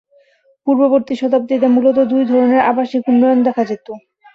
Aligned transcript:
পূর্ববর্তী 0.67 1.13
শতাব্দীতে 1.15 1.67
মূলত 1.67 1.97
দুই 2.11 2.23
ধরনের 2.25 2.61
আবাসিক 2.71 3.01
উন্নয়ন 3.07 3.39
দেখা 3.47 3.63
যেত। 3.69 3.87